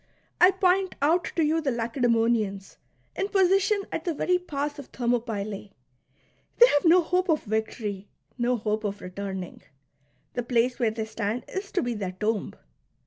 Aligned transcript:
I 0.39 0.49
point 0.49 0.95
out 0.99 1.25
to 1.35 1.45
you 1.45 1.61
the 1.61 1.69
Lacedaemonians 1.69 2.77
in 3.15 3.27
position 3.29 3.83
at 3.91 4.03
the 4.03 4.15
very 4.15 4.39
pass 4.39 4.79
of 4.79 4.87
Thermopylae! 4.87 5.73
They 6.57 6.67
have 6.69 6.85
no 6.85 7.03
hope 7.03 7.29
of 7.29 7.43
victory, 7.43 8.09
no 8.35 8.57
hope 8.57 8.83
of 8.83 8.97
retui 8.97 9.35
ning. 9.37 9.61
The 10.33 10.41
place 10.41 10.79
where 10.79 10.89
they 10.89 11.05
stand 11.05 11.43
is 11.47 11.71
to 11.73 11.83
be 11.83 11.93
their 11.93 12.13
tomb. 12.13 12.55